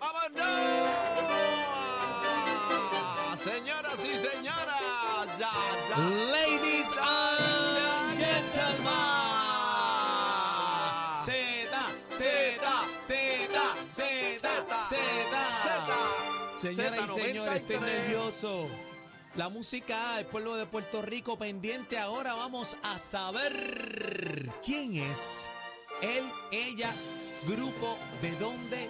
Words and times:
¡Vámonos! 0.00 0.86
Señoras 3.38 3.98
y 4.04 4.18
señoras. 4.18 4.80
Ladies 6.30 6.96
and 7.00 8.16
gentlemen. 8.16 8.92
Zeta, 11.24 11.84
Zeta, 12.10 12.84
Zeta, 13.00 13.76
Zeta, 13.90 14.82
Zeta. 14.82 15.96
Señoras 16.56 17.00
y 17.10 17.20
señores, 17.20 17.56
estoy 17.56 17.80
nervioso. 17.80 18.68
La 19.36 19.48
música 19.48 20.16
del 20.16 20.26
pueblo 20.26 20.56
de 20.56 20.66
Puerto 20.66 21.02
Rico 21.02 21.38
pendiente. 21.38 21.98
Ahora 21.98 22.34
vamos 22.34 22.76
a 22.82 22.98
saber 22.98 24.50
quién 24.64 24.96
es 24.96 25.48
él, 26.00 26.24
ella, 26.50 26.92
grupo, 27.46 27.98
de 28.22 28.34
dónde, 28.36 28.88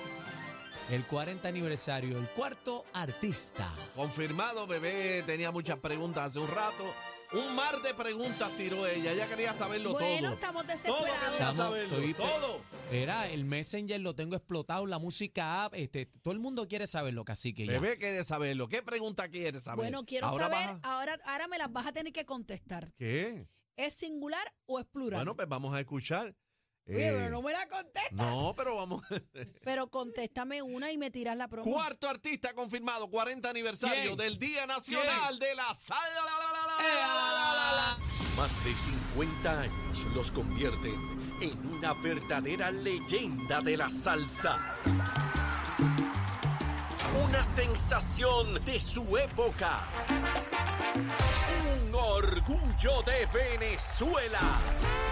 el 0.91 1.05
40 1.05 1.49
aniversario, 1.49 2.17
el 2.19 2.29
cuarto 2.29 2.85
artista. 2.93 3.69
Confirmado, 3.97 4.67
bebé. 4.69 5.25
Tenía 5.27 5.51
muchas 5.51 5.79
preguntas 5.79 6.27
hace 6.27 6.39
un 6.39 6.49
rato. 6.49 6.85
Un 7.33 7.57
mar 7.57 7.83
de 7.83 7.93
preguntas 7.93 8.53
tiró 8.57 8.87
ella. 8.87 9.11
Ella 9.13 9.27
quería 9.29 9.53
saberlo 9.53 9.95
Bueno, 9.95 10.29
todo. 10.29 10.35
estamos 10.35 10.63
Todo 10.63 10.73
desesperados. 10.73 11.11
quería 11.19 11.31
Estamos- 11.39 11.57
saberlo. 11.57 11.97
estoy 11.99 12.15
Todo. 12.15 12.61
Era 12.93 13.29
el 13.29 13.45
Messenger 13.45 14.01
lo 14.01 14.15
tengo 14.15 14.37
explotado, 14.37 14.87
la 14.87 15.01
música 15.01 15.65
app, 15.65 15.75
este, 15.75 16.07
todo 16.07 16.33
el 16.33 16.39
mundo 16.39 16.69
quiere 16.69 16.87
saberlo, 16.87 17.25
casi 17.25 17.53
que 17.53 17.67
ya. 17.67 17.73
Bebé 17.73 17.99
quiere 17.99 18.23
saberlo. 18.23 18.69
¿Qué 18.69 18.81
pregunta 18.85 19.29
quiere 19.29 19.59
saber? 19.59 19.79
Bueno, 19.79 20.05
quiero 20.07 20.29
Ahora 20.29 20.49
saber, 20.49 20.79
a- 20.85 20.95
ahora, 20.95 21.19
ahora 21.27 21.49
me 21.49 21.59
las 21.59 21.73
vas 21.73 21.89
a 21.89 21.93
tener 21.93 22.13
que 22.13 22.25
contestar. 22.25 22.93
¿Qué? 22.97 23.49
¿Es 23.75 23.95
singular 23.95 24.47
o 24.67 24.79
es 24.79 24.87
plural? 24.87 25.19
Bueno, 25.19 25.35
pues 25.35 25.49
vamos 25.49 25.75
a 25.75 25.81
escuchar. 25.81 26.33
Oye, 26.89 27.09
Eh, 27.09 27.13
pero 27.13 27.31
no 27.31 27.43
me 27.43 27.53
la 27.53 27.67
contestas. 27.69 28.13
no, 28.13 28.55
pero 28.57 28.77
vamos. 28.77 29.03
Pero 29.65 29.89
contéstame 29.91 30.63
una 30.63 30.93
y 30.93 30.99
me 30.99 31.11
tiras 31.11 31.37
la 31.37 31.49
promo. 31.49 31.71
Cuarto 31.71 32.09
artista 32.09 32.55
confirmado, 32.55 33.09
40 33.11 33.49
aniversario 33.51 34.15
¿Quién? 34.15 34.17
del 34.17 34.39
Día 34.39 34.67
Nacional 34.67 35.39
de 35.39 35.55
la 35.57 35.75
Salsa. 35.75 35.97
Más 38.37 38.65
de 38.65 38.75
50 38.77 39.61
años 39.63 40.05
los 40.15 40.31
convierten 40.31 40.95
en 41.41 41.67
una 41.67 41.95
verdadera 41.95 42.71
leyenda 42.71 43.61
de 43.63 43.77
la 43.77 43.91
salsa. 43.91 44.59
Una 47.25 47.43
sensación 47.43 48.63
de 48.65 48.79
su 48.79 49.17
época. 49.17 49.81
Orgullo 52.77 53.03
de 53.03 53.27
Venezuela. 53.27 54.39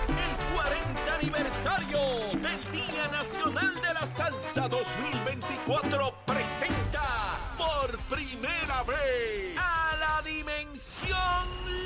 El 0.09 0.55
40 0.55 1.15
aniversario 1.15 1.99
del 2.35 2.71
Día 2.71 3.09
Nacional 3.11 3.75
de 3.81 3.95
la 3.95 4.07
Salsa 4.07 4.69
2024 4.69 6.15
presenta 6.27 7.39
por 7.57 7.99
primera 8.15 8.83
vez 8.83 9.59
a 9.59 9.97
la 9.99 10.23
dimensión 10.23 11.17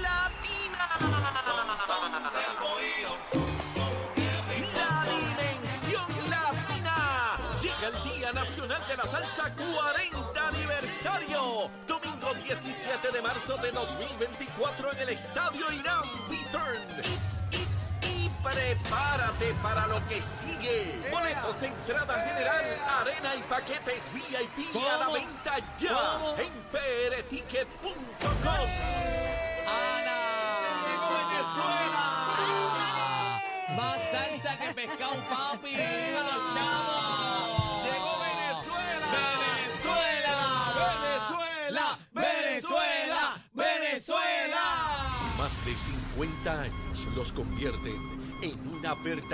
latina. 0.02 0.88
La 4.74 5.04
Dimensión 5.04 6.30
Latina. 6.30 7.36
Llega 7.62 7.88
el 7.88 8.18
Día 8.18 8.32
Nacional 8.32 8.82
de 8.88 8.96
la 8.96 9.06
Salsa 9.06 9.54
40 9.54 10.48
aniversario. 10.48 11.70
Domingo 12.48 12.62
17 12.64 13.10
de 13.12 13.20
marzo 13.22 13.56
de 13.58 13.70
2024 13.72 14.92
en 14.92 14.98
el 15.00 15.08
Estadio 15.10 15.70
Irán 15.70 16.02
Bithorn. 16.30 16.80
Y, 17.52 17.56
y- 17.56 18.24
y 18.24 18.30
prepárate 18.42 19.52
para 19.62 19.86
lo 19.86 20.00
que 20.08 20.22
sigue. 20.22 21.06
Boletos, 21.10 21.62
entrada 21.62 22.14
general, 22.24 22.64
arena 23.00 23.34
y 23.36 23.42
paquetes 23.42 24.10
VIP 24.14 24.74
a 24.76 24.96
la 24.98 25.04
¿Cómo? 25.06 25.12
venta 25.18 25.58
ya 25.78 25.92
¿Cómo? 25.94 26.36
en 26.38 26.52
prticket.com. 26.72 27.98
¡Ana! 29.68 30.18
¡Llegó 30.86 31.08
Venezuela! 31.28 32.04
Más 33.76 34.00
salsa 34.10 34.58
que 34.58 34.72
pescado, 34.74 35.16
papi. 35.28 35.68
¡Viva 35.76 36.22
los 36.22 36.54
chavos! 36.54 37.84
¡Llegó 37.84 38.12
Venezuela! 38.20 39.08
¡Venezuela! 39.12 40.36
¡Venezuela! 42.58 43.40
¡Venezuela! 43.52 45.06
Más 45.38 45.64
de 45.64 45.76
50 45.76 46.62
años 46.62 47.08
los 47.14 47.32
convierten 47.32 47.94
en 48.42 48.68
una 48.68 48.96
verdadera 48.96 49.22